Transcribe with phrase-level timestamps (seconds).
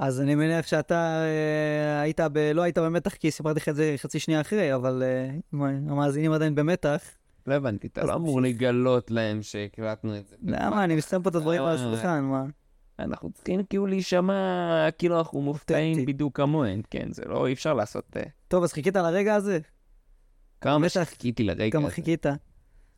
[0.00, 2.38] אז אני מניח שאתה אה, היית ב...
[2.54, 5.30] לא היית במתח כי סיפרתי לך את זה חצי שנייה אחרי, אבל אה,
[5.62, 7.02] המאזינים עדיין במתח.
[7.46, 10.36] לא הבנתי, אתה לא אמור לגלות להם שהקלטנו את זה.
[10.42, 10.84] למה?
[10.84, 12.44] אני מסיים פה את הדברים על השולחן, מה?
[12.98, 16.06] אנחנו צריכים כאילו להישמע כאילו אנחנו מופתעים.
[16.06, 18.16] בדיוק כמוהם, כן, זה לא, אי אפשר לעשות...
[18.16, 19.58] אה, טוב, אז חיכית לרגע הזה?
[20.60, 20.88] כמה.
[20.88, 21.94] שחיכיתי לרגע כמה הזה.
[21.94, 22.26] חיכית?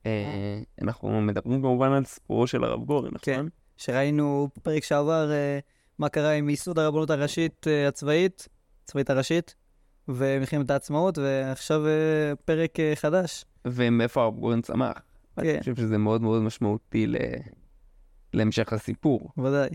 [0.07, 3.33] אה, אנחנו מדברים כמובן על סיפורו של הרב גורן, כן.
[3.33, 3.49] נכון?
[3.77, 5.31] שראינו בפרק שעבר
[5.99, 8.49] מה קרה עם ייסוד הרבנות הראשית אה, הצבאית,
[8.85, 9.55] הצבאית הראשית,
[10.09, 13.45] ומלחמת העצמאות, ועכשיו אה, פרק אה, חדש.
[13.65, 15.03] ומאיפה הרב גורן צמח.
[15.37, 15.49] כן.
[15.49, 17.17] אני חושב שזה מאוד מאוד משמעותי ל...
[18.35, 19.31] להמשך הסיפור.
[19.39, 19.71] ודאי.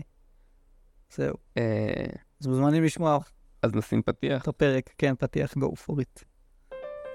[1.14, 1.34] זהו.
[1.58, 2.04] אה,
[2.40, 3.18] אז מוזמנים לשמוע
[3.62, 4.42] אז נשים פתיח.
[4.42, 6.24] את הפרק, כן, פתיח go for it.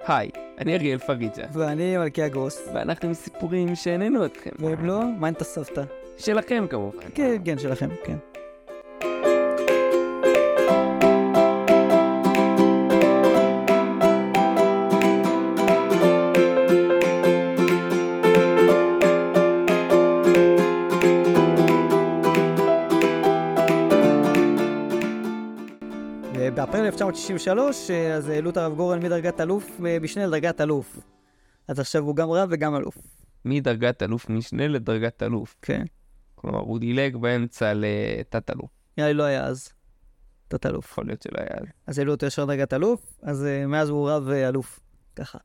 [0.07, 2.67] היי, אני אריאל פריג'ה, ואני מלכי הגוס.
[2.73, 4.49] ואנחנו עם סיפורים שהעניינו אתכם.
[4.59, 5.83] ואם לא, מה את הסבתא?
[6.17, 6.97] שלכם כמובן.
[7.15, 8.32] כן, כן, שלכם, כן.
[27.13, 30.99] 1963, אה, אז העלו את הרב גורן מדרגת אלוף, אה, משנה לדרגת אלוף.
[31.67, 32.97] אז עכשיו הוא גם רב וגם אלוף.
[33.45, 35.55] מדרגת אלוף משנה לדרגת אלוף.
[35.61, 35.85] כן.
[36.35, 38.69] כלומר, הוא דילג באמצע לתת-אלוף.
[38.97, 39.69] נראה לי לא היה אז.
[40.47, 40.91] תת אלוף.
[40.91, 41.71] יכול להיות שלא היה.
[41.87, 44.79] אז העלו אותו ישר דרגת אלוף, אז uh, מאז הוא רב אלוף.
[45.15, 45.37] ככה.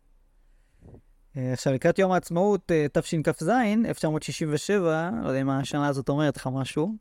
[1.37, 6.97] עכשיו, לקראת יום העצמאות, תשכ"ז, 1967, לא יודע אם השנה הזאת אומרת לך משהו,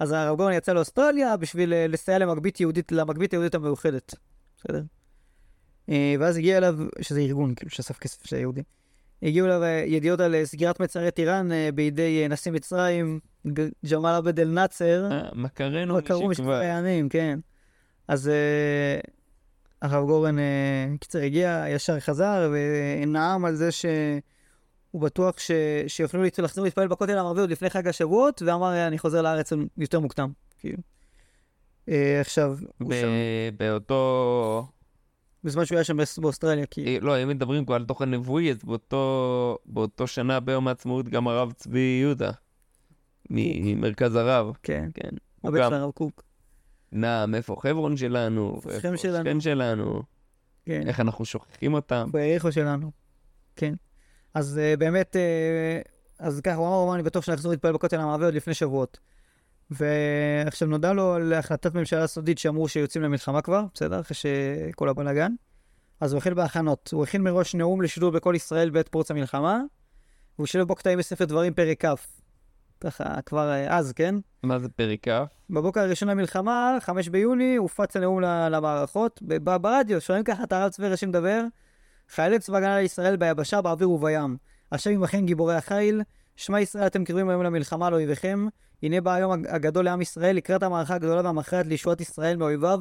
[0.00, 4.14] אז הרב גורן יצא לאוסטרליה בשביל uh, לסייע למגבית יהודית, למגבית היהודית המאוחדת.
[4.56, 4.82] בסדר?
[5.86, 8.64] Uh, ואז הגיע אליו, שזה ארגון, כאילו, שאסף כסף של היהודים.
[9.22, 13.20] הגיעו אליו uh, ידיעות על סגירת מצרי טיראן בידי נשיא מצרים,
[13.90, 15.08] ג'מאל עבד אל-נאצר.
[15.12, 16.54] אה, מכרנו משכבר.
[16.54, 17.38] הימים, כן.
[18.08, 19.00] אז אה,
[19.82, 23.68] הרב גורן, אה, קיצר, הגיע, ישר חזר, ונאם על זה
[24.90, 25.50] שהוא בטוח ש...
[25.86, 30.32] שיוכלו לחזור להתפלל בכותל המערבי עוד לפני חג השבועות, ואמר, אני חוזר לארץ יותר מוקדם,
[30.58, 30.78] כאילו.
[31.88, 33.08] אה, עכשיו, הוא ב- שם,
[33.56, 34.66] באותו...
[35.44, 36.86] בזמן שהוא היה שם באוסטרליה, כי...
[36.86, 41.28] אה, לא, אם מדברים כבר על תוכן נבואי, אז באותו, באותו שנה ביום העצמאות גם
[41.28, 42.30] הרב צבי יהודה,
[43.30, 45.10] ממרכז הרב, כן, כן.
[45.40, 46.22] הוא הבן של הרב קוק.
[46.92, 49.24] נעם, איפה חברון שלנו, איפה שכם שלנו.
[49.24, 50.02] שכן שלנו,
[50.64, 50.82] כן.
[50.86, 52.08] איך אנחנו שוכחים אותם.
[52.12, 52.90] ביריחו שלנו.
[53.56, 53.74] כן.
[54.34, 58.00] אז uh, באמת, uh, אז ככה, הוא אמר, הוא אמר, אני בטוח שנחזור להתפלל בכותל
[58.00, 58.98] המערבי עוד לפני שבועות.
[59.70, 64.00] ועכשיו נודע לו על החלטת ממשלה סודית שאמרו שיוצאים למלחמה כבר, בסדר?
[64.00, 65.32] אחרי שכל הבלאגן.
[66.00, 66.90] אז הוא החל בהכנות.
[66.92, 69.60] הוא הכין מראש נאום לשידור בכל ישראל בעת פרוץ המלחמה,
[70.38, 72.06] והוא שילב בו קטעים בספר דברים פרק כ'.
[72.80, 74.14] ככה, כבר אה, אז, כן?
[74.42, 75.10] מה זה פרק כ'?
[75.50, 79.22] בבוקר הראשון למלחמה, 5 ביוני, הופץ הנאום למערכות.
[79.42, 81.44] ברדיו, שומעים ככה את הרב צבי ראשי מדבר.
[82.14, 84.36] חיילי צבא הגנה לישראל ביבשה, באוויר ובים.
[84.72, 86.02] השם עמכם גיבורי החיל.
[86.36, 88.46] שמע ישראל אתם קרבים היום למלחמה על אויביכם.
[88.82, 92.80] הנה בא היום הג- הגדול לעם ישראל לקראת המערכה הגדולה והמכרעת לישועת ישראל מאויביו,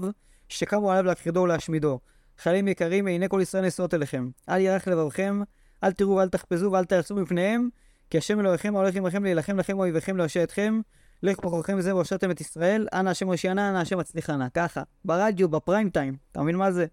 [0.50, 2.00] שקמו עליו להכחידו ולהשמידו.
[2.38, 4.30] חיילים יקרים, הנה כל ישראל נשואות אליכם.
[4.50, 5.42] אל ירח לבבכם,
[5.84, 7.70] אל תראו ואל תחפזו ואל תעשו מפניהם,
[8.10, 10.82] כי השם אלוהיכם ההולך עמכם להילחם לכם ואויביכם להושיע אתכם.
[11.24, 14.50] לך בכוחכם זה והושעתם את ישראל, אנא השם הושיענה, אנא השם הצליחנה.
[14.50, 16.16] ככה, ברדיו, בפריים טיים.
[16.32, 16.86] אתה מבין מה זה?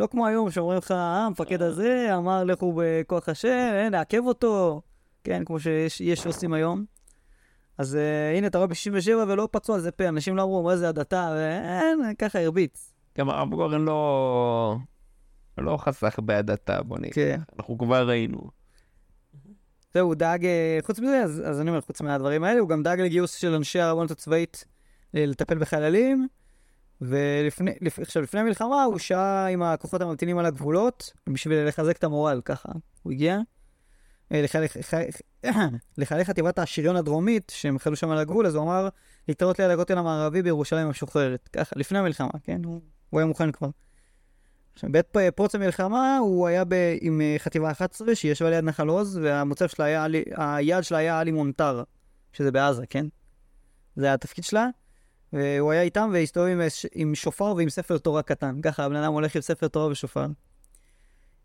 [0.00, 4.82] לא כמו היום שאומרים לך, אה, המפקד הזה אמר לכו בכוח השם, נעכב אותו.
[5.24, 6.84] כן, כמו שיש יש שעושים היום.
[7.78, 10.76] אז uh, הנה, אתה רואה ב-67 ולא פצעו על זה פה, אנשים לא אמרו, מה
[10.76, 12.92] זה הדתה, ואין, ככה הרביץ.
[13.18, 14.76] גם הרב גורן לא...
[15.58, 17.14] לא חסך בהדתה, בוא נגיד.
[17.14, 17.40] כן.
[17.58, 18.50] אנחנו כבר ראינו.
[19.94, 22.82] זהו, הוא דאג, אה, חוץ מזה, אז, אז אני אומר, חוץ מהדברים האלה, הוא גם
[22.82, 24.64] דאג לגיוס של אנשי הרבנות הצבאית
[25.16, 26.28] אה, לטפל בחיילים.
[27.00, 32.04] ולפני, לפ, עכשיו, לפני המלחמה הוא שהה עם הכוחות הממתינים על הגבולות, בשביל לחזק את
[32.04, 32.68] המורל, ככה.
[33.02, 33.38] הוא הגיע.
[34.32, 35.10] אה, לחיילי, חי-
[35.98, 38.88] לחיילי חטיבת השריון הדרומית, שהם חלו שם על הגבול, אז הוא אמר
[39.28, 41.48] להתראות ליד הכותל המערבי בירושלים המשוחררת.
[41.52, 42.64] ככה, לפני המלחמה, כן?
[42.64, 42.80] הוא,
[43.10, 43.68] הוא היה מוכן כבר.
[44.72, 48.88] עכשיו, בעת פרוץ המלחמה הוא היה ב, עם אה, חטיבה 11 שהיא ישבה ליד נחל
[48.88, 51.82] עוז, והמוצב שלה היה, היעד שלה היה עלי מונטר,
[52.32, 53.06] שזה בעזה, כן?
[53.96, 54.66] זה היה התפקיד שלה.
[55.32, 56.60] והוא היה איתם והסתובב עם,
[56.94, 58.60] עם שופר ועם ספר תורה קטן.
[58.62, 60.26] ככה הבן אדם הולך עם ספר תורה ושופר.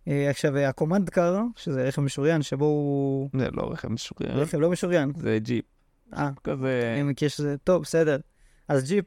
[0.08, 3.30] אה, עכשיו, הקומנדקר, שזה רכב משוריין, שבו הוא...
[3.40, 5.12] זה לא רכב משוריין, רכב לא משוריין.
[5.16, 5.66] זה ג'יפ.
[6.14, 6.94] אה, כזה...
[6.94, 7.56] אני מכיר שזה...
[7.64, 8.18] טוב, בסדר.
[8.68, 9.06] אז ג'יפ,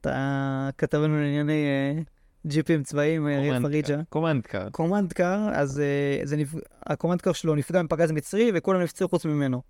[0.00, 2.02] אתה כתבנו לענייני אה,
[2.46, 4.00] ג'יפים צבאיים, אריאל פריג'ה.
[4.08, 4.70] קומנדקר.
[4.70, 5.82] קומנדקר, אז
[6.22, 6.54] uh, זה נפ...
[6.86, 9.62] הקומנדקר שלו נפגע מפגז מצרי וכולם נפצעו חוץ ממנו.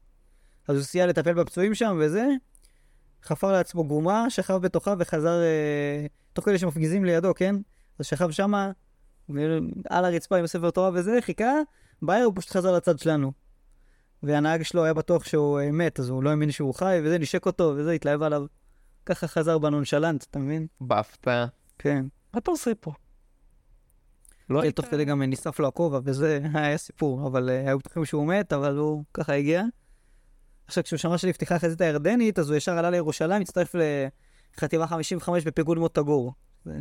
[0.68, 2.26] אז הוא סייע לטפל בפצועים שם וזה,
[3.22, 7.56] חפר לעצמו גומה, שכב בתוכה וחזר, אה, תוך כדי שמפגיזים לידו, כן?
[7.98, 8.70] אז שכב שמה,
[9.90, 11.52] על הרצפה עם ספר תורה וזה, חיכה,
[12.02, 13.32] בערב הוא פשוט חזר לצד שלנו.
[14.22, 17.46] והנהג שלו היה בטוח שהוא אה, מת, אז הוא לא האמין שהוא חי, וזה, נשק
[17.46, 18.44] אותו, וזה, התלהב עליו.
[19.06, 20.66] ככה חזר בנונשלנט, אתה מבין?
[20.80, 21.46] בהפתעה.
[21.78, 22.06] כן.
[22.34, 22.92] מה אתה עושה פה?
[24.50, 24.76] לא כן, היית...
[24.76, 28.52] תוך כדי גם נשרף לו הכובע, וזה היה סיפור, אבל אה, היו בטוחים שהוא מת,
[28.52, 29.62] אבל הוא ככה הגיע.
[30.68, 33.74] עכשיו, כשהוא שמע שנפתחה החזית הירדנית, אז הוא ישר עלה לירושלים, הצטרף
[34.56, 36.32] לחטיבה 55 בפיקוד מוטה גור.
[36.64, 36.72] זה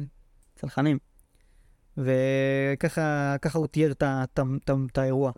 [0.56, 0.98] צנחנים.
[1.98, 3.92] וככה ככה הוא תיאר
[4.92, 5.32] את האירוע.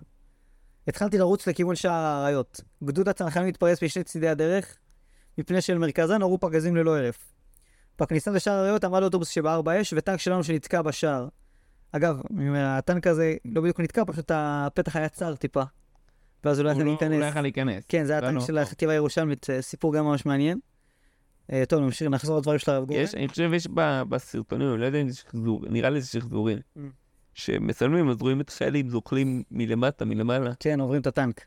[0.88, 2.62] התחלתי לרוץ לכיוון שער האריות.
[2.84, 4.78] גדוד הצנחנים התפרס בשני צידי הדרך,
[5.38, 7.34] מפני שלמרכזה נורו פגזים ללא הרף.
[8.00, 11.28] בכניסה לשער האריות עמד אוטובוס שבער באש, וטנק שלנו שנתקע בשער.
[11.92, 12.22] אגב,
[12.56, 15.64] הטנק הזה לא בדיוק נתקע, פשוט הפתח היה צר טיפה.
[16.44, 17.30] ואז הוא לא יכול לא- הוא לא להיכנס.
[17.30, 17.84] יכול להיכנס.
[17.90, 18.48] כן, זה היה לא, הטנק לא.
[18.48, 20.60] של החטיבה הירושלמית, אה, סיפור גם ממש מעניין.
[21.54, 23.00] אה, טוב, נמשיך, נחזור לדברים של הרב גורן.
[23.00, 23.68] יש, אני חושב יש
[24.10, 26.80] בסרטונים, אני לא יודע אם זה שחזור, נראה לי זה שחזורים, Mm.
[27.34, 30.52] שמצלמים, אז רואים את חיילים זוחלים מלמטה, מלמעלה.
[30.60, 31.42] כן, עוברים את הטנק.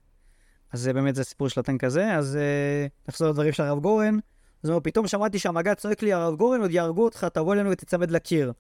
[0.73, 2.15] אז זה באמת, זה הסיפור של הטנק הזה.
[2.17, 4.15] אז אה, נחזור לדברים של הרב גורן.
[4.63, 7.71] אז הוא אומר, פתאום שמעתי שהמג"ד צועק לי, הרב גורן, עוד יהרגו אותך, תבוא אלינו
[7.71, 8.53] ותצמד לקיר.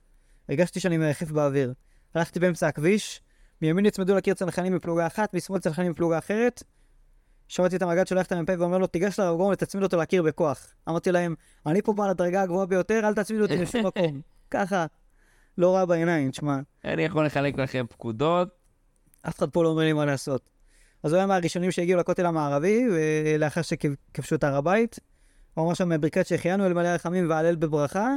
[0.49, 1.73] הרגשתי שאני מרחף באוויר.
[2.15, 3.21] הלכתי באמצע הכביש,
[3.63, 6.63] מימין נצמדו לקיר צנחנים מפלוגה אחת, משמאל צנחנים מפלוגה אחרת.
[7.49, 10.67] שמעתי את המג"ד שולח את המ"פ ואומר לו, תיגש לרב גורן ותצמיד אותו לקיר בכוח.
[10.89, 11.35] אמרתי להם,
[11.67, 14.21] אני פה בעל הדרגה הגבוהה ביותר, אל תצמידו אותי לשום מקום.
[14.51, 14.87] ככה,
[15.59, 16.59] לא רע בעיניים, תשמע.
[16.85, 18.49] אני יכול לחלק לכם פקודות,
[19.29, 20.51] אף אחד פה לא אומר לי מה לעשות.
[21.03, 24.99] אז הוא היה מהראשונים שהגיעו לכותל המערבי, ולאחר שכבשו את הר הבית.
[25.55, 28.15] הוא אמר שם ברכת שהחיינו אל מלא הרחמים והלל בברכה.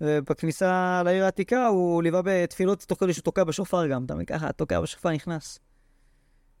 [0.00, 4.26] ובכניסה לעיר העתיקה הוא ליווה בתפילות תוך כדי שהוא תוקע בשופר גם, אתה מבין?
[4.26, 5.58] ככה, תוקע בשופר נכנס.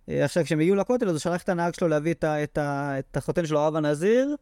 [0.08, 2.58] אה, עכשיו, כשהם הגיעו לכותל, אז הוא שלח את הנהג שלו להביא את, ה, את,
[2.58, 4.36] ה, את החותן שלו, הרב הנזיר,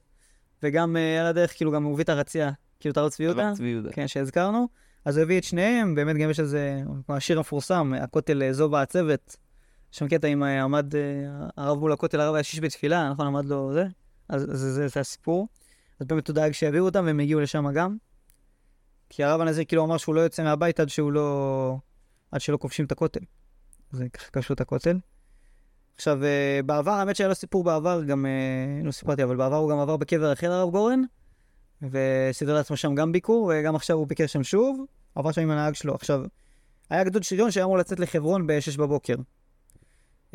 [0.62, 2.50] וגם אה, על הדרך, כאילו, גם הוא הביא את הרצייה,
[2.81, 3.46] כאילו, את הרב צבי יהודה.
[3.46, 3.93] הרב צבי יהודה.
[3.93, 4.69] כן, שהזכרנו.
[5.05, 8.69] אז הוא הביא את שניהם, באמת גם יש איזה, כמו השיר המפורסם, הכותל אה, זו
[8.69, 9.37] בעצבת.
[9.93, 11.00] יש שם קטע עם אה, עמד אה,
[11.56, 13.26] הרב מול הכותל, הרב היה שיש בתפילה, נכון?
[13.26, 13.87] עמד לו זה.
[14.29, 15.49] אז אז זה, זה, זה הסיפור.
[16.00, 17.96] אז באמת הוא דאג שיביאו אותם, והם הגיעו לשם גם.
[19.09, 21.77] כי הרב הנזיר כאילו אמר שהוא לא יוצא מהבית עד שהוא לא...
[22.31, 23.21] עד שלא כובשים את הכותל.
[23.93, 24.99] אז ככה כבשו את הכותל.
[25.97, 29.71] עכשיו, אה, בעבר, האמת שהיה לו סיפור בעבר, גם, אה, לא סיפרתי, אבל בעבר הוא
[29.71, 31.03] גם עבר בקבר אחר הרב גורן,
[31.83, 34.85] וסידר לעצמו שם גם ביקור, וגם עכשיו הוא ביקר שם שוב,
[35.15, 35.95] עבר שם עם הנהג שלו.
[35.95, 36.23] עכשיו,
[36.91, 39.15] היה גדוד שריון שהיה אמור לצאת לחברון ב-6 בבוקר.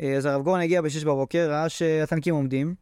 [0.00, 2.74] אה, אז הרב גורן הגיע ב-6 בבוקר, ראה שהטנקים עומדים,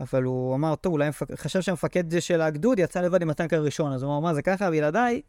[0.00, 1.40] אבל הוא אמר, טוב, אולי המפק...
[1.40, 4.70] חשב שהמפקד של הגדוד יצא לבד עם הטנק הראשון, אז הוא אמר, מה זה ככה,
[4.70, 5.22] בלעדיי,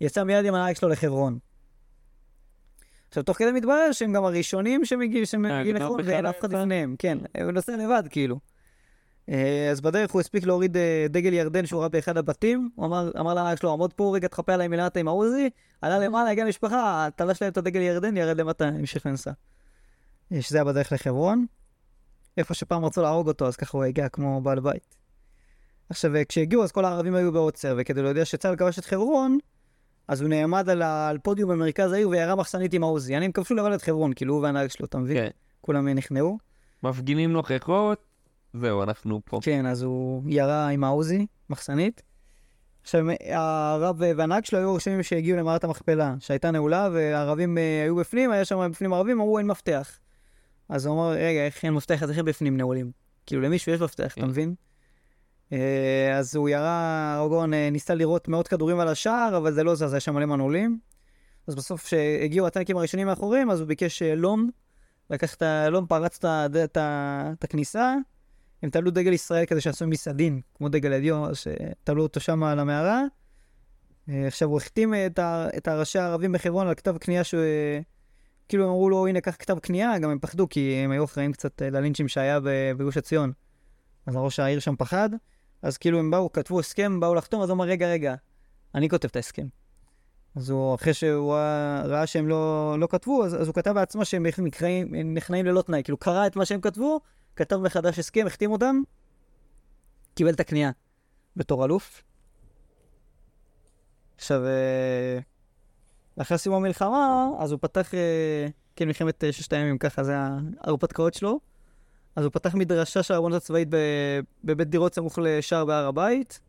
[0.00, 1.38] יצא מיד עם הנהג שלו לחברון.
[3.08, 6.52] עכשיו, תוך כדי מתברר שהם גם הראשונים שמגיעים שמגיעים הגדוד לחברון, ואין אף אחד?
[6.52, 8.38] לפניהם, כן, הוא נוסע לבד, כאילו.
[9.28, 13.10] אה, אז בדרך הוא הספיק להוריד אה, דגל ירדן שהוא ראה באחד הבתים, הוא אמר,
[13.20, 15.50] אמר לנהג שלו, עמוד פה רגע, תחפה עליי מלמטה עם העוזי,
[15.82, 19.32] עלה למעלה, הגיע למשפחה, תלש להם את הדגל ירדן, ירד למטה, המשיך לנסוע.
[20.32, 21.46] אה, שזה היה בדרך לחברון.
[22.40, 24.96] איפה שפעם רצו להרוג אותו, אז ככה הוא הגיע כמו בעל בית.
[25.90, 29.38] עכשיו, כשהגיעו, אז כל הערבים היו בעוצר, וכדי להודיע שצה"ל כבש את חברון,
[30.08, 33.16] אז הוא נעמד על, ה- על פודיום במרכז העיר וירה מחסנית עם העוזי.
[33.16, 35.16] אני כבשו לבד את חברון, כאילו הוא והנהג שלו, אתה מבין?
[35.16, 35.28] כן.
[35.60, 36.38] כולם נכנעו.
[36.82, 37.98] מפגינים נוכחות,
[38.54, 39.38] זהו, אנחנו פה.
[39.42, 42.02] כן, אז הוא ירה עם העוזי, מחסנית.
[42.82, 48.30] עכשיו, הרב והנהג שלו היו הראשונים שהגיעו למערת המכפלה, שהייתה נעולה, והערבים אה, היו בפנים,
[48.30, 49.98] היה שם בפנים ערבים, אמרו אין מפתח.
[50.70, 52.90] אז הוא אמר, רגע, איך אין מפתח, אז איך בפנים נעולים?
[53.26, 54.26] כאילו, למישהו יש מפתח, אתה כן.
[54.26, 54.54] מבין?
[55.52, 59.74] אה, אז הוא ירה, ארגון אה, ניסה לירות מאות כדורים על השער, אבל זה לא
[59.74, 60.78] זז, היה שם מלא מנעולים.
[61.46, 64.50] אז בסוף, כשהגיעו הטנקים הראשונים מאחוריהם, אז הוא ביקש אה, לום,
[65.10, 67.94] לקח את הלום, פרץ את הכניסה,
[68.62, 73.02] הם תלו דגל ישראל כזה שעשו מסעדין, כמו דגל הדיו, שתלו אותו שם על המערה.
[74.08, 77.34] עכשיו, הוא החתים את, ה, את הראשי הערבים בחברון על כתב קנייה ש...
[78.50, 81.62] כאילו אמרו לו, הנה, קח כתב קנייה, גם הם פחדו, כי הם היו אחראים קצת
[81.62, 82.38] אה, ללינצ'ים שהיה
[82.76, 83.32] בגוש עציון.
[84.06, 85.10] אז ראש העיר שם פחד,
[85.62, 88.14] אז כאילו הם באו, כתבו הסכם, באו לחתום, אז הוא אמר, רגע, רגע,
[88.74, 89.46] אני כותב את ההסכם.
[90.36, 91.34] אז הוא, אחרי שהוא
[91.84, 95.82] ראה, שהם לא, לא כתבו, אז, אז הוא כתב בעצמו שהם נכנעים, נכנעים ללא תנאי.
[95.82, 97.00] כאילו, קרא את מה שהם כתבו,
[97.36, 98.82] כתב מחדש הסכם, החתים אותם,
[100.14, 100.70] קיבל את הקנייה
[101.36, 102.02] בתור אלוף.
[104.16, 104.42] עכשיו,
[106.20, 108.46] לאחר סיום המלחמה, אז הוא פתח, אה,
[108.76, 111.40] כן, מלחמת אה, ששת הימים, ככה זה ההרפתקאות שלו.
[112.16, 113.68] אז הוא פתח מדרשה של הרבנות הצבאית
[114.44, 116.40] בבית דירות סמוך לשער בהר הבית,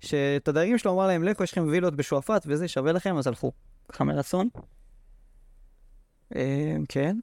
[0.00, 3.52] שאת הדיירים שלו אמר להם, לכו, יש לכם וילות בשועפאט וזה, שווה לכם, אז הלכו.
[3.88, 4.48] ככה מרצון.
[6.36, 7.16] אה, כן.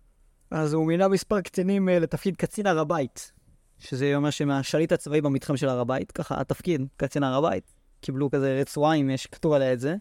[0.51, 3.31] אז הוא מינה מספר קצינים לתפקיד קצין הר הבית.
[3.79, 7.73] שזה אומר שהם השליט הצבאי במתחם של הר הבית, ככה התפקיד, קצין הר הבית.
[8.01, 9.95] קיבלו כזה רצועה עם, יש כתוב עליה את זה.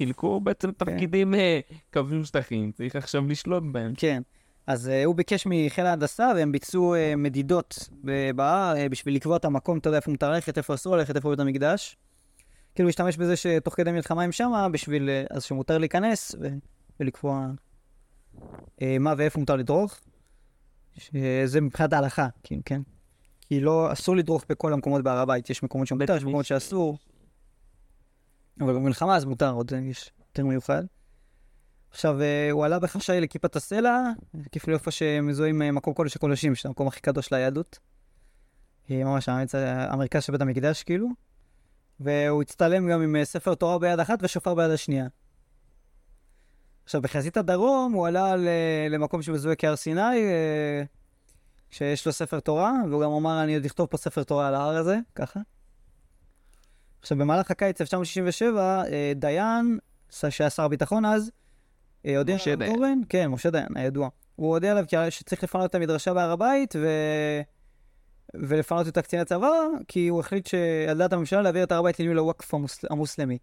[0.00, 3.92] חילקו בעצם תפקידים, אה, קבעו שטחים, צריך עכשיו לשלוט בהם.
[3.96, 4.22] כן.
[4.66, 7.88] אז uh, הוא ביקש מחיל ההנדסה, והם ביצעו uh, מדידות
[8.34, 11.30] בהר uh, בשביל לקבוע את המקום, אתה יודע, איפה מותר ללכת, איפה אסור ללכת, איפה
[11.30, 11.96] בית המקדש.
[12.74, 16.48] כאילו, להשתמש בזה שתוך כדי מלחמה הם שמה, בשביל, uh, אז שמותר להיכנס ו-
[17.00, 17.48] ולקבוע
[18.58, 20.00] uh, מה ואיפה מותר לדרוך.
[20.96, 22.80] שזה מבחינת ההלכה, כאילו, כן?
[23.40, 26.98] כי לא, אסור לדרוך בכל המקומות בהר הבית, יש מקומות שמותר, יש מקומות שאסור.
[28.60, 30.82] אבל במלחמה אז מותר, עוד יש יותר מיוחד.
[31.90, 34.02] עכשיו, אה, הוא עלה בחשאי לכיפת הסלע,
[34.52, 37.78] כאילו איפה שמזוהים מקום קודש הקודשים, שזה המקום הכי קדוש ליהדות.
[38.90, 39.28] אה, ממש
[39.64, 41.08] המרכז של בית המקדש, כאילו.
[42.00, 45.06] והוא הצטלם גם עם אה, ספר תורה ביד אחת ושופר ביד השנייה.
[46.84, 48.34] עכשיו, בחזית הדרום הוא עלה
[48.90, 50.82] למקום שמזוהה כהר סיני, אה,
[51.70, 54.76] שיש לו ספר תורה, והוא גם אמר, אני עוד אכתוב פה ספר תורה על ההר
[54.76, 55.40] הזה, ככה.
[57.00, 59.78] עכשיו, במהלך הקיץ 1967, אה, דיין,
[60.30, 61.30] שהיה שר הביטחון אז,
[62.06, 62.76] אה, הודיע משה דיין.
[62.76, 64.08] גורן, כן, משה דיין, הידוע.
[64.36, 66.88] הוא הודיע עליו שצריך לפנות את המדרשה בהר הבית, ו...
[68.34, 69.50] ולפנות את קציני הצבא,
[69.88, 72.84] כי הוא החליט שעל דעת הממשלה להעביר את הר הבית לניהול הוואקף המוס...
[72.90, 73.38] המוסלמי.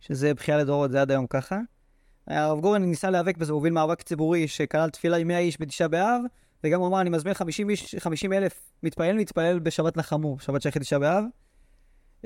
[0.00, 1.58] שזה בכייה לדורות, זה עד היום ככה.
[2.26, 5.88] הרב גורן ניסה להיאבק בזה, הוא הוביל מאבק ציבורי שכלל תפילה עם 100 איש בתשעה
[5.88, 6.20] באב,
[6.64, 10.80] וגם הוא אמר, אני מזמין 50 איש, 50 אלף מתפלל, מתפלל בשבת נחמו, שבת שייכת
[10.80, 11.24] תשעה באב.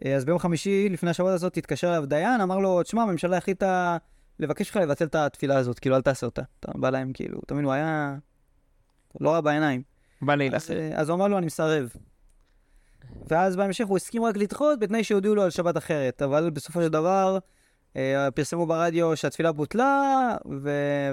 [0.04, 3.96] אה, אז ביום חמישי, לפני השבת הזאת, התקשר אליו דיין, אמר לו, תשמע, הממשלה החליטה
[4.40, 6.42] לבקש ממך לבטל את התפילה הזאת, כאילו, אל תעשה אותה.
[6.60, 8.16] אתה בא להם, כאילו, מבין, הוא היה...
[9.20, 9.82] לא רע בעיניים.
[10.22, 10.72] בא להילחם.
[10.72, 11.92] אה, אז הוא אמר לו, אני מסרב.
[13.28, 16.22] ואז בהמשך הוא הסכים רק לדחות, בתנאי שיודיעו לו על שבת אחרת.
[16.22, 17.38] אבל בסופו של דבר,
[17.96, 20.70] אה, פרסמו ברדיו שהתפילה בוטלה, ו...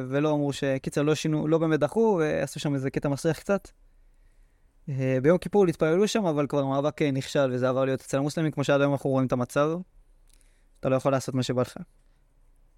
[0.10, 0.64] ולא אמרו ש...
[0.82, 3.68] קיצר, לא שינו, לא באמת דחו, ועשו שם איזה קטע מסריח קצת.
[4.90, 8.52] אה, ביום כיפור התפללו שם, אבל כבר המאבק אה, נכשל, וזה עבר להיות אצל המוסלמים,
[8.52, 9.72] כמו שעד היום אנחנו רואים את המצב.
[10.80, 11.78] אתה לא יכול לעשות מה שבא לך.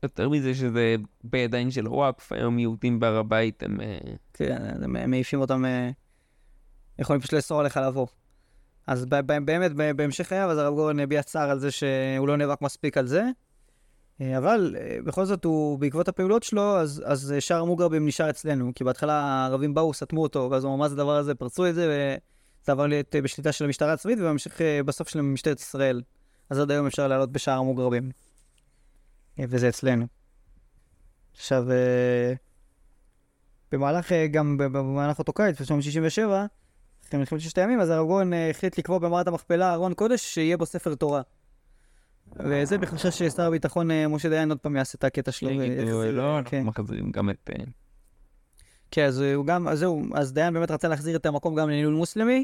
[0.04, 3.82] יותר מזה שזה בידיים של וואקף, היום יהודים בהר הבית הם...
[3.82, 3.98] אה,
[4.34, 5.66] כן, הם מעיפים אותם,
[7.00, 8.08] יכולים פשוט לאסור עליך לבוא.
[8.88, 12.98] אז באמת, בהמשך חייו, אז הרב גורן הביע צער על זה שהוא לא נאבק מספיק
[12.98, 13.24] על זה.
[14.22, 18.30] אה, אבל אה, בכל זאת, הוא, בעקבות הפעולות שלו, אז, אז אה, שער המוגרבים נשאר
[18.30, 18.72] אצלנו.
[18.76, 21.36] כי בהתחלה הערבים באו, סתמו אותו, ואז הוא אמר, מה זה הדבר הזה?
[21.36, 22.16] פרצו את זה,
[22.64, 26.02] וזה עבר להיות בשליטה של המשטרה הצבאית, ובהמשך, בסוף של משטרת ישראל.
[26.50, 28.12] אז עד היום אפשר לעלות בשער המוגרבים.
[29.40, 30.06] וזה אצלנו.
[31.36, 31.66] עכשיו,
[33.72, 36.22] במהלך, גם במהלך אותו קיץ, ב-1967,
[37.08, 40.66] אחרי מלחמת ששת הימים, אז הרב גורן החליט לקבוע במערת המכפלה ארון קודש שיהיה בו
[40.66, 41.22] ספר תורה.
[42.36, 45.50] וזה בחשש ששר הביטחון אה, משה דיין עוד פעם יעשה את הקטע שלו.
[45.50, 46.58] ויחזיר, לא, כן.
[46.58, 47.50] אנחנו מחזירים גם את...
[47.50, 47.64] אה,
[48.92, 51.94] כן, אז הוא גם, אז זהו, אז דיין באמת רצה להחזיר את המקום גם לניהול
[51.94, 52.44] מוסלמי.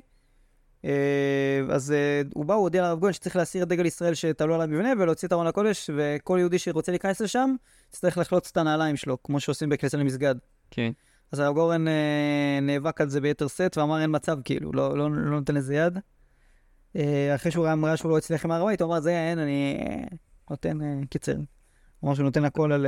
[0.85, 4.55] אה, אז אה, הוא בא, הוא הודיע לרב גורן שצריך להסיר את דגל ישראל שתלו
[4.55, 7.55] על המבנה ולהוציא את ארון הקודש, וכל יהודי שרוצה להיכנס לשם,
[7.89, 10.35] יצטרך לחלוץ את הנעליים שלו, כמו שעושים בכניסה למסגד.
[10.71, 10.91] כן.
[11.31, 15.11] אז הרב גורן אה, נאבק על זה ביתר שאת ואמר אין מצב כאילו, לא, לא,
[15.11, 15.99] לא נותן לזה יד.
[16.95, 19.77] אה, אחרי שהוא ראה שהוא לא הצליח עם הר הבית, הוא אמר זה אין, אני
[19.79, 20.03] אה,
[20.49, 21.35] נותן אה, קיצר.
[21.35, 22.85] הוא אמר שהוא נותן הכל על...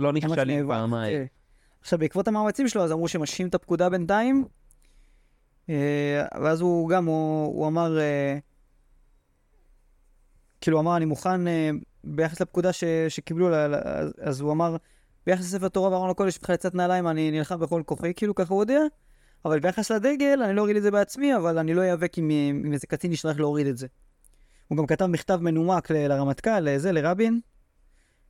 [0.00, 0.68] לא נכשלים.
[0.68, 1.18] פעמיים.
[1.18, 1.24] כן.
[1.80, 4.44] עכשיו בעקבות המאמצים שלו אז אמרו שמשהים את הפקודה בינתיים.
[6.42, 7.98] ואז הוא גם, הוא, הוא אמר,
[10.60, 11.40] כאילו הוא אמר אני מוכן
[12.04, 13.54] ביחס לפקודה ש, שקיבלו,
[14.20, 14.76] אז, הוא אמר
[15.26, 18.80] ביחס לספר תורה וארון הקודש וחליצת נעליים אני נלחם בכל כוחי, כאילו ככה הוא הודיע.
[19.44, 22.30] אבל ביחס לדגל אני לא אוריד את זה בעצמי, אבל אני לא איאבק אם,
[22.64, 23.86] אם איזה קצין ישלח להוריד את זה.
[24.68, 27.40] הוא גם כתב מכתב מנומק ל- לרמטכ"ל, לזה, לרבין,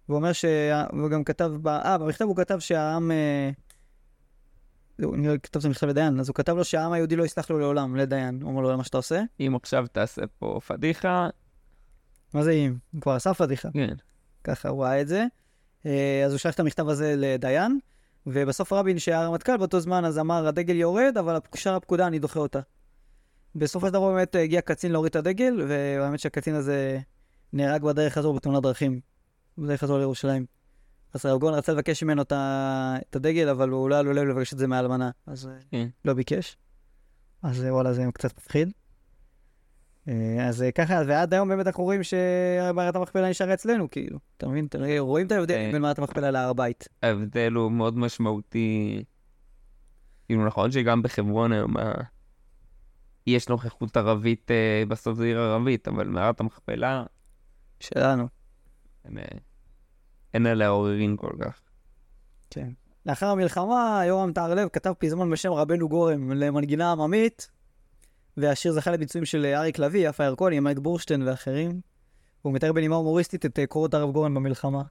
[0.08, 0.44] והוא אומר ש...
[0.92, 1.68] הוא גם כתב, ב...
[1.68, 3.10] אה, במכתב הוא כתב שהעם...
[3.10, 3.50] אה,
[5.02, 7.50] הוא נראה לי כתב את המכתב לדיין, אז הוא כתב לו שהעם היהודי לא יסלח
[7.50, 8.42] לו לעולם, לדיין.
[8.42, 9.22] הוא אומר לו, מה שאתה עושה?
[9.40, 11.28] אם עכשיו תעשה פה פדיחה,
[12.34, 12.76] מה זה אם?
[12.92, 13.68] הוא כבר עשה פדיחה.
[13.74, 13.94] כן.
[14.44, 15.24] ככה הוא ראה את זה.
[15.86, 17.78] אה, אז הוא שלח את המכתב הזה לדיין,
[18.26, 22.40] ובסוף רבין, שהיה רמטכ"ל באותו זמן, אז אמר, הדגל יורד, אבל שאר הפקודה, אני דוחה
[22.40, 22.60] אותה.
[23.54, 26.98] בסופו של דבר באמת הגיע קצין להוריד את הדגל, והאמת שהקצין הזה
[27.52, 29.00] נהרג בדרך הזו בתאונת דרכים.
[29.58, 30.46] בדרך חזור לירושלים.
[31.14, 34.52] אז רב גורן רצה לבקש ממנו את הדגל, אבל הוא לא היה לו לב לבקש
[34.52, 35.88] את זה מהאלמנה, אז אה, כן.
[36.04, 36.56] לא ביקש.
[37.42, 38.72] אז אה, וואלה, זה קצת מפחיד.
[40.08, 44.18] אה, אז אה, ככה, ועד היום באמת אנחנו רואים שמערת המכפלה נשארה אצלנו, כאילו.
[44.36, 44.68] אתה מבין?
[44.98, 45.72] רואים את ההבדל כן.
[45.72, 46.88] בין מערת המכפלה להר הבית.
[47.02, 49.04] ההבדל הוא מאוד משמעותי.
[50.26, 51.74] כאילו נכון שגם בחברון היום
[53.26, 57.04] יש נוכחות ערבית, אה, בסוף זו עיר ערבית, אבל מערת המכפלה,
[57.80, 58.28] שלנו.
[59.06, 59.22] אה,
[60.34, 61.60] אין עליה עוררין כל כך.
[62.50, 62.68] כן.
[63.06, 67.50] לאחר המלחמה, יורם טהרלב כתב פזמון בשם רבנו גורם למנגינה עממית,
[68.36, 71.80] והשיר זכה לביצועים של אריק לביא, יפה ירקוני, מייק בורשטיין ואחרים.
[72.44, 74.82] והוא מתאר בנימה הומוריסטית את אה, קורות הרב גורן במלחמה.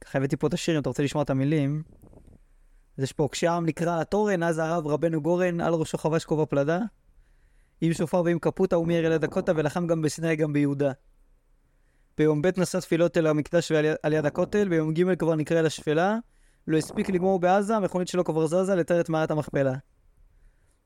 [0.00, 1.82] ככה הבאתי פה את השיר, אם אתה רוצה לשמוע את המילים.
[2.98, 6.78] אז יש פה, כשהעם נקרא לתורן, אז הרב רבנו גורן, על ראשו חבש כובע פלדה.
[7.80, 10.92] עם שופר ועם קפוטה ומירי לדקוטה, ולחם גם בסיני גם ביהודה.
[12.18, 15.66] ביום ב' נשא תפילות אל המקדש ועל על יד הכותל, ביום ג' כבר נקרא אל
[15.66, 16.18] השפלה.
[16.66, 19.74] לא הספיק לגמור בעזה, המכונית שלו כבר זזה לתאר את מערת המכפלה.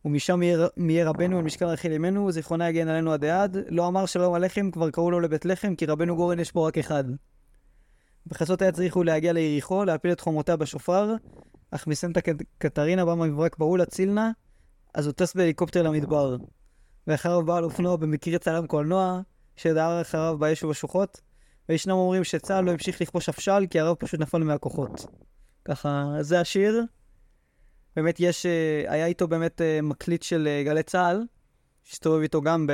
[0.04, 3.56] ומשם יהיה רבנו אל משכן רחל אמנו, זיכרונה יגן עלינו עד עד.
[3.68, 6.78] לא אמר שלום עליכם, כבר קראו לו לבית לחם, כי רבנו גורן יש פה רק
[6.78, 7.04] אחד.
[8.26, 11.14] בחסות היה צריך הוא להגיע ליריחו, להפיל את חומותיה בשופר,
[11.70, 12.20] אך מסנטה
[12.58, 14.30] קטרינה בא מברק בהול הצילנה,
[14.94, 16.36] אז הוא טס בהליקופטר למדבר.
[17.06, 19.20] ואחריו בעל אופנוע במקרה צלם קולנוע,
[19.56, 21.20] שדהר אחריו באש ובשוחות,
[21.68, 23.38] וישנם אומרים שצה"ל לא המשיך לכבוש אף
[23.70, 25.06] כי הרב פשוט נפל מהכוחות.
[25.64, 26.84] ככה, זה השיר.
[27.96, 31.22] באמת יש, אה, היה איתו באמת אה, מקליט של אה, גלי צה"ל,
[31.82, 32.66] שהסתובב איתו גם,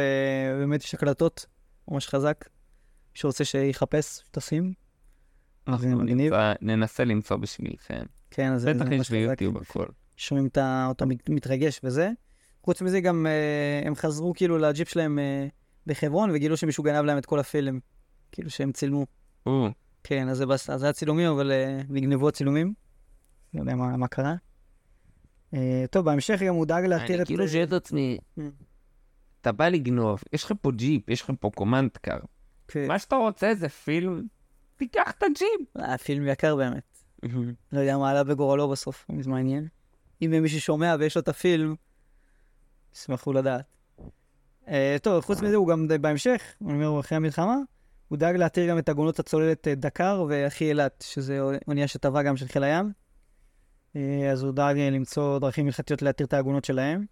[0.60, 1.46] באמת יש הקלטות,
[1.88, 2.44] ממש חזק.
[3.12, 4.72] מי שרוצה שיחפש, תשים.
[5.68, 6.02] אנחנו
[6.60, 8.02] ננסה למצוא בשבילכם.
[8.30, 8.92] כן, אז זה ממש חזק.
[8.92, 9.86] בטח יש ביוטיוב הכל.
[10.16, 10.48] שומעים
[10.88, 12.10] אותה מתרגש וזה.
[12.64, 13.26] חוץ מזה גם
[13.84, 15.18] הם חזרו כאילו לג'יפ שלהם
[15.86, 17.78] בחברון וגילו שמישהו גנב להם את כל הפילם.
[18.32, 19.06] כאילו שהם צילמו.
[20.02, 20.44] כן, אז
[20.76, 21.52] זה היה צילומים, אבל
[21.88, 22.74] נגנבו הצילומים.
[23.54, 24.34] לא יודע מה קרה.
[25.54, 27.20] אה, טוב, בהמשך גם הוא דאג להתיר את...
[27.20, 28.18] אני כאילו שואל את עצמי.
[29.40, 32.20] אתה בא לגנוב, יש לך פה ג'יפ, יש לך פה קומנדקר.
[32.68, 32.88] כן.
[32.88, 34.22] מה שאתה רוצה זה פילם,
[34.76, 35.76] תיקח את הג'יפ.
[35.76, 36.98] הפילם אה, יקר באמת.
[37.72, 39.68] לא יודע מה עלה בגורלו בסוף, זה מעניין.
[40.22, 41.74] אם מישהו שומע ויש לו את הפילם,
[42.94, 43.64] ישמחו לדעת.
[44.68, 47.56] אה, טוב, חוץ מזה הוא גם בהמשך, אני אומר, אחרי המלחמה,
[48.08, 52.48] הוא דאג להתיר גם את עגונות הצוללת דקר ואח"י אילת, שזה אונייה שטבע גם של
[52.48, 52.92] חיל הים.
[53.96, 57.04] אה, אז הוא דאג למצוא דרכים הלכתיות להתיר את העגונות שלהם.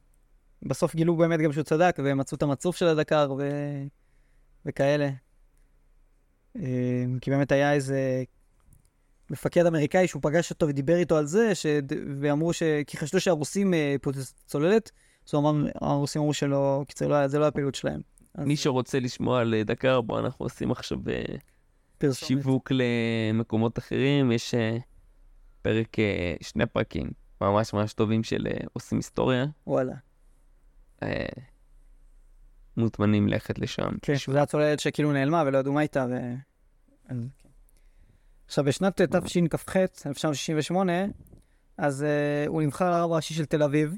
[0.63, 3.51] בסוף גילו באמת גם שהוא צדק, והם מצאו את המצוף של הדקר ו...
[4.67, 5.11] וכאלה.
[6.57, 8.23] אה, כי באמת היה איזה
[9.31, 11.67] מפקד אמריקאי שהוא פגש אותו ודיבר איתו על זה, ש...
[12.21, 12.62] ואמרו ש...
[12.87, 14.11] כי חשדו שהרוסים אה, פה
[14.47, 14.91] צוללת,
[15.29, 18.01] אז הוא אמר, הרוסים אמרו שלא, כי זה לא, זה לא הפעילות שלהם.
[18.38, 18.61] מי אז...
[18.61, 20.99] שרוצה לשמוע על דקר, בוא אנחנו עושים עכשיו
[21.99, 22.29] פרסומת.
[22.29, 24.55] שיווק למקומות אחרים, יש...
[25.68, 29.46] פרק, אה, שני פרקים ממש ממש טובים של אה, עושים היסטוריה.
[29.66, 29.94] וואלה.
[31.02, 31.26] אה,
[32.76, 33.88] מוזמנים ללכת לשם.
[34.02, 36.07] כן, זו הצוללת שכאילו נעלמה ולא ידעו מה איתה.
[36.11, 36.14] ו...
[37.09, 37.16] כן.
[38.46, 40.92] עכשיו, בשנת תשכ"ח, 1968,
[41.78, 43.96] אז uh, הוא נבחר לרב הראשי של תל אביב,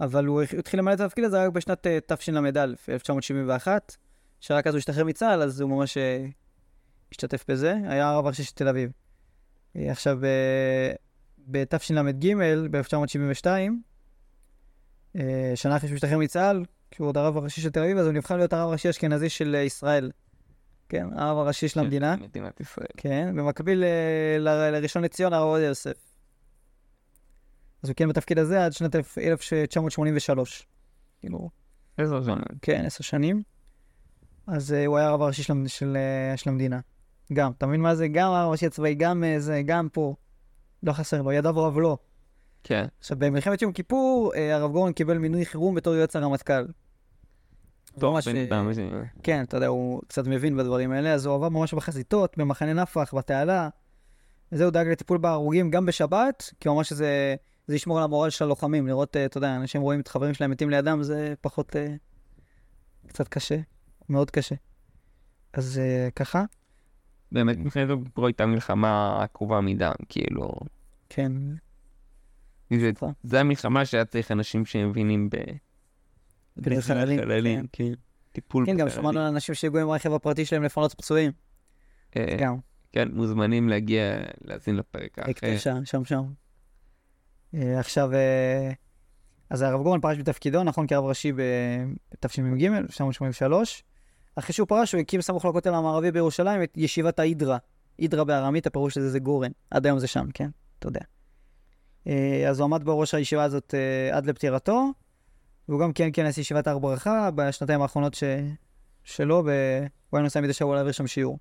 [0.00, 3.96] אבל הוא התחיל למלא את התפקיד הזה רק בשנת uh, תשל"א, 1971,
[4.40, 6.00] שרק אז הוא השתחרר מצה"ל, אז הוא ממש uh,
[7.12, 8.90] השתתף בזה, היה הרב הראשי של תל אביב.
[9.86, 10.18] עכשיו,
[11.48, 12.34] בתשל"ג,
[12.70, 13.46] ב-1972,
[15.16, 18.14] אה, שנה אחרי שהוא השתחרר מצה"ל, כשהוא עוד הרב הראשי של תל אביב, אז הוא
[18.14, 20.10] נבחר להיות הרב הראשי האשכנזי של אה, ישראל.
[20.88, 22.16] כן, הרב הראשי של המדינה.
[22.16, 22.86] מדינת ישראל.
[22.96, 24.38] כן, במקביל אה,
[24.70, 26.12] לראשון לציון, הרב עובדיה יוסף.
[27.82, 30.66] אז הוא כן בתפקיד הזה עד שנת 1983.
[31.20, 31.50] כאילו...
[31.96, 32.38] עשר שנים.
[32.62, 33.42] כן, עשר שנים.
[34.46, 35.96] אז הוא היה הרב הראשי של, של,
[36.36, 36.80] של המדינה.
[37.32, 38.08] גם, אתה מבין מה זה?
[38.08, 40.14] גם הראשי הצבאי, גם אה, זה, גם פה.
[40.82, 41.96] לא חסר לו, ידיו רב לו.
[42.64, 42.86] כן.
[42.98, 46.66] עכשיו, במלחמת יום כיפור, אה, הרב גורן קיבל מינוי חירום בתור יועץ הרמטכ"ל.
[47.98, 48.28] טוב, ממש...
[48.28, 48.66] בן,
[49.22, 53.14] כן, אתה יודע, הוא קצת מבין בדברים האלה, אז הוא עבר ממש בחזיתות, במחנה נפח,
[53.14, 53.68] בתעלה.
[54.52, 57.34] וזה, הוא דאג לטיפול בהרוגים גם בשבת, כי ממש זה,
[57.66, 60.50] זה ישמור על המורל של הלוחמים, לראות, אה, אתה יודע, אנשים רואים את חברים שלהם
[60.50, 61.76] מתים לידם, זה פחות...
[63.06, 63.56] קצת קשה,
[64.08, 64.54] מאוד קשה.
[65.52, 65.80] אז
[66.16, 66.44] ככה.
[67.32, 70.52] באמת, מלחמת יום כיפור הייתה מלחמה עקובה מדם, כאילו...
[71.08, 71.32] כן.
[72.70, 72.90] זה,
[73.22, 75.36] זה המלחמה שהיה צריך אנשים שמבינים ב...
[76.56, 77.18] בחללים.
[77.60, 77.66] כן.
[77.72, 77.92] כן.
[78.32, 81.32] טיפול כן, גם שמענו על אנשים שהגיעו עם הרכב הפרטי שלהם לפנות פצועים.
[82.16, 82.56] אה, גם.
[82.92, 84.02] כן, מוזמנים להגיע,
[84.44, 85.58] להאזין לפרק האחר.
[85.58, 86.22] שם, שם, שם.
[87.54, 88.70] אה, עכשיו, אה,
[89.50, 93.84] אז הרב גורן פרש בתפקידו, נכון, כרב ראשי בתשמ"ג, 1983.
[94.38, 97.58] אחרי שהוא פרש, הוא הקים סמוך לכותל המערבי בירושלים את ישיבת ההידרה.
[97.98, 99.50] הידרה בארמית, הפירוש של זה גורן.
[99.70, 100.50] עד היום זה שם, כן?
[100.78, 101.00] אתה יודע.
[102.06, 104.90] אה, אז הוא עמד בראש הישיבה הזאת אה, עד לפטירתו,
[105.68, 108.24] והוא גם כן כנס ישיבת הר ברכה בשנתיים האחרונות ש...
[109.04, 109.48] שלו, והוא
[110.12, 111.38] היה נוסע מדי שבוע להעביר שם שיעור.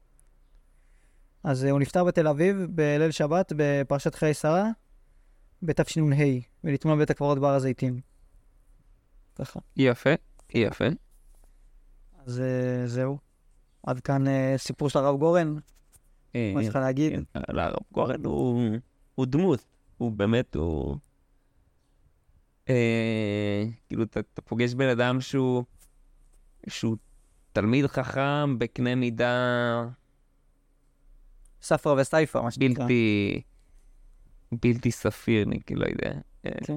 [1.44, 4.70] אז אה, הוא נפטר בתל אביב בליל שבת בפרשת חיי שרה
[5.62, 6.16] בתשנ"ה,
[6.64, 8.00] ונטמע בבית הקברות בהר הזיתים.
[9.78, 10.10] יפה,
[10.54, 10.86] יפה.
[12.28, 13.18] אז אה, זהו.
[13.84, 15.56] עד כאן אה, סיפור של הרב גורן.
[16.36, 17.14] אה, מה יש לך להגיד?
[17.36, 18.26] הרב גורן
[19.16, 19.66] הוא דמות.
[19.98, 20.98] הוא באמת, הוא...
[22.66, 25.64] כאילו, אתה, פוגש בן אדם שהוא,
[26.68, 26.98] שהוא
[27.54, 29.86] תלמיד חכם בקנה מידה...
[31.62, 32.84] ספרא וסייפא, מה שנקרא.
[32.84, 33.42] בלתי...
[34.52, 36.12] בלתי ספיר, אני כאילו לא יודע.
[36.64, 36.74] כן.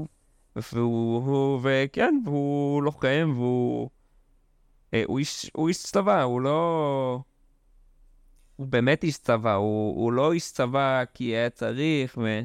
[0.56, 3.90] והוא, הוא, וכן, והוא לוחם, והוא...
[4.94, 7.22] אה, הוא איש, הוא איש צבא, הוא לא...
[8.56, 12.40] הוא באמת איש צבא, הוא, הוא לא איש צבא כי היה צריך, ו...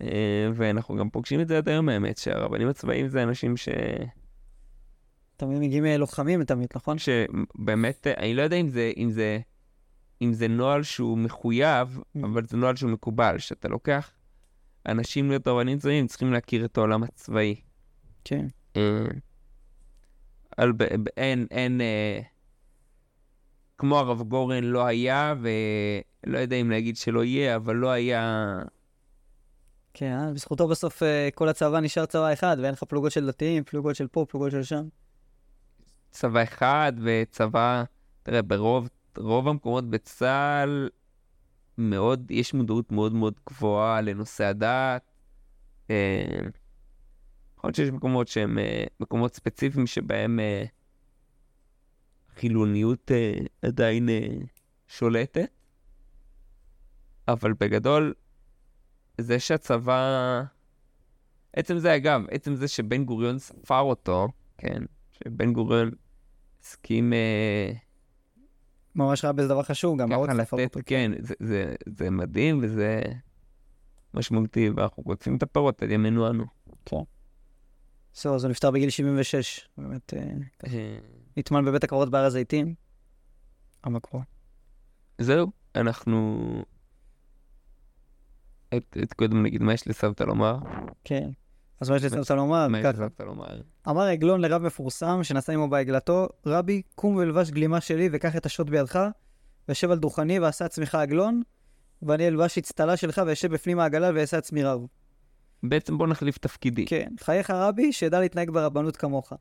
[0.00, 3.68] אה, ואנחנו גם פוגשים את זה עד היום, האמת, שהרבנים הצבאיים זה אנשים ש...
[5.36, 6.96] תמיד מגיעים אה, לוחמים תמיד, נכון?
[6.98, 9.38] שבאמת, אני לא יודע אם זה, אם זה,
[10.22, 12.20] אם זה נוהל שהוא מחויב, mm.
[12.24, 14.10] אבל זה נוהל שהוא מקובל, שאתה לוקח
[14.86, 17.60] אנשים להיות רבנים צבאיים, צריכים להכיר את העולם הצבאי.
[18.24, 18.46] כן.
[20.56, 20.72] על,
[21.16, 22.20] אין, אין, אה,
[23.78, 28.58] כמו הרב גורן לא היה, ולא יודע אם להגיד שלא יהיה, אבל לא היה...
[29.94, 30.32] כן, אה?
[30.32, 34.06] בזכותו בסוף אה, כל הצבא נשאר צבא אחד, ואין לך פלוגות של דתיים, פלוגות של
[34.06, 34.88] פה, פלוגות של שם.
[36.10, 37.84] צבא אחד וצבא,
[38.22, 38.88] תראה, ברוב
[39.18, 40.88] רוב המקומות בצה"ל
[41.78, 45.02] מאוד, יש מודעות מאוד מאוד גבוהה לנושא הדת.
[47.64, 50.64] אה, יכול להיות שיש מקומות שהם אה, מקומות ספציפיים שבהם אה,
[52.36, 53.10] חילוניות
[53.62, 54.08] עדיין
[54.88, 55.50] שולטת,
[57.28, 58.14] אבל בגדול,
[59.18, 60.42] זה שהצבא...
[61.52, 65.90] עצם זה, אגב, עצם זה שבן גוריון ספר אותו, כן, שבן גוריון
[66.62, 67.12] הסכים...
[67.12, 67.72] אה,
[68.94, 70.08] ממש ראה בזה דבר חשוב, גם
[70.44, 70.80] ספר אותו.
[70.86, 73.02] כן, זה, זה, זה מדהים וזה
[74.14, 76.44] משמעותי, ואנחנו קוטפים את הפירות על ימינו אנו.
[76.84, 77.13] כן.
[78.14, 80.20] זהו, אז הוא נפטר בגיל 76, באמת, אה,
[80.66, 80.98] אה.
[81.36, 82.74] נטמן בבית הקברות בהר הזיתים,
[83.84, 84.20] המקור.
[85.18, 86.44] זהו, אנחנו
[88.76, 90.58] את, את קודם נגיד, מה יש לסבתא לומר?
[91.04, 91.30] כן.
[91.80, 92.68] אז מה יש לסבתא לומר?
[92.68, 93.60] מה יש לסבתא לומר?
[93.88, 98.70] אמר עגלון לרב מפורסם שנסע עמו בעגלתו, רבי, קום ולבש גלימה שלי וקח את השוט
[98.70, 98.98] בידך,
[99.68, 101.42] וישב על דוכני ועשה עצמך עגלון,
[102.02, 104.86] ואני אלבש אצטלה שלך וישב בפנים העגלה ואעשה עצמי רב.
[105.68, 106.86] בעצם בוא נחליף תפקידי.
[106.86, 107.08] כן.
[107.20, 109.32] חייך רבי, שידע להתנהג ברבנות כמוך.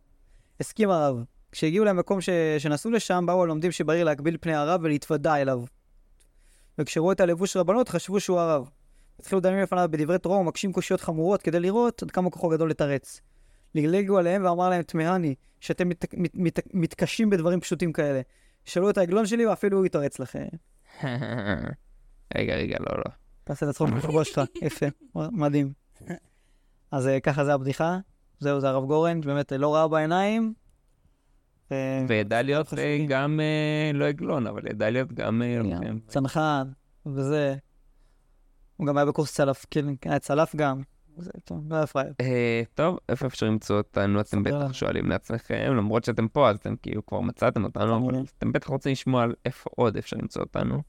[0.59, 1.23] הסכים הרב.
[1.51, 2.29] כשהגיעו למקום ש...
[2.57, 5.63] שנסעו לשם, באו הלומדים שבעיר להגביל פני הרב ולהתוודע אליו.
[6.77, 8.69] וכשראו את הלבוש רבנות, חשבו שהוא הרב.
[9.19, 13.21] התחילו לדמיין לפניו בדברי תורה ומקשים קושיות חמורות כדי לראות עד כמה כוחו גדול לתרץ.
[13.75, 18.21] לגלגו עליהם ואמר להם, תמהני, שאתם מת, מת, מת, מתקשים בדברים פשוטים כאלה.
[18.65, 20.45] שאלו את העגלון שלי ואפילו הוא יתרץ לכם.
[22.37, 23.11] רגע, רגע, לא, לא.
[23.43, 25.82] תעשה את הצחוק בחברה שלך, יפה, מדהים.
[26.91, 27.97] אז אה, ככה זה הבדיחה.
[28.39, 30.53] זהו, זה הרב גורן, באמת לא ראה בעיניים.
[32.07, 35.41] וידע להיות אה, גם, אה, לא עגלון, אבל ידע להיות גם...
[36.07, 36.67] צנחן,
[37.05, 37.55] וזה.
[38.77, 40.81] הוא גם היה בקורס צלף, כן, היה צלף גם.
[41.17, 42.13] זה טוב, לא היה פראייר.
[42.21, 44.21] אה, טוב, איפה אפשר למצוא אותנו?
[44.21, 48.51] אתם בטח שואלים לעצמכם, למרות שאתם פה, אז אתם כאילו כבר מצאתם אותנו, אבל אתם
[48.51, 50.81] בטח רוצים לשמוע על איפה עוד אפשר למצוא אותנו.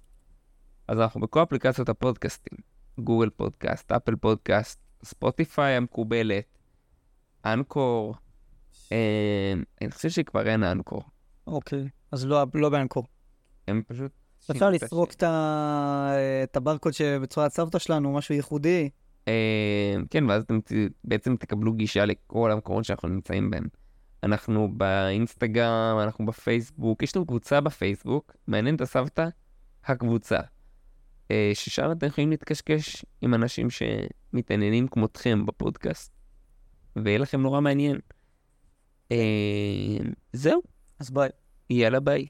[0.88, 2.59] אז אנחנו בכל אפליקציות הפודקאסטים,
[2.98, 6.58] גוגל פודקאסט, אפל פודקאסט, ספוטיפיי המקובלת,
[7.44, 8.14] אנקור,
[8.92, 11.02] אה, אני חושב שכבר אין אנקור.
[11.46, 13.04] אוקיי, אז לא, לא באנקור.
[13.68, 14.12] הם פשוט
[14.50, 15.12] אפשר לסרוק
[16.44, 18.90] את הברקוד שבצורת סבתא שלנו, משהו ייחודי.
[19.28, 20.58] אה, כן, ואז אתם
[21.04, 23.64] בעצם תקבלו גישה לכל המקומות שאנחנו נמצאים בהם.
[24.22, 29.28] אנחנו באינסטגרם, אנחנו בפייסבוק, יש לנו קבוצה בפייסבוק, מעניין את הסבתא,
[29.84, 30.38] הקבוצה.
[31.30, 36.12] אה, ששם אתם יכולים להתקשקש עם אנשים שמתעניינים כמותכם בפודקאסט,
[36.96, 37.98] ויהיה לכם נורא מעניין.
[39.12, 39.16] אה,
[40.32, 40.62] זהו.
[40.98, 41.28] אז ביי.
[41.70, 42.26] יאללה ביי.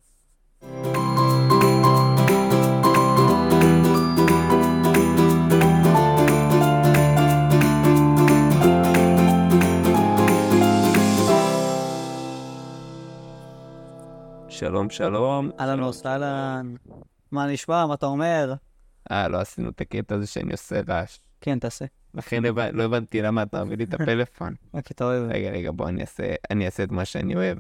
[14.49, 15.51] שלום, שלום.
[15.61, 16.75] אהלן וסהלן.
[17.31, 17.87] מה נשמע?
[17.87, 18.55] מה אתה אומר?
[19.11, 21.19] אה, לא עשינו את הקטע הזה שאני עושה רעש.
[21.41, 21.85] כן, תעשה.
[22.15, 24.55] לכן לא הבנתי למה אתה מביא לי את הפלאפון.
[24.75, 25.31] רק אתה אוהב.
[25.31, 25.89] רגע, רגע, בוא
[26.51, 27.59] אני אעשה את מה שאני אוהב.